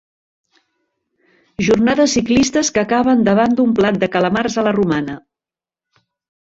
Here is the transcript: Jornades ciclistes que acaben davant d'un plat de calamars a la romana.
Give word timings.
Jornades 1.67 2.15
ciclistes 2.17 2.73
que 2.79 2.83
acaben 2.85 3.23
davant 3.29 3.55
d'un 3.61 3.79
plat 3.83 4.03
de 4.07 4.13
calamars 4.19 4.59
a 4.59 4.67
la 4.71 4.77
romana. 4.81 5.23